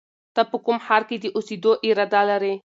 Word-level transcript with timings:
ته 0.35 0.41
په 0.51 0.57
کوم 0.65 0.77
ښار 0.85 1.03
کې 1.09 1.17
د 1.19 1.25
اوسېدو 1.37 1.71
اراده 1.87 2.21
لرې؟ 2.29 2.53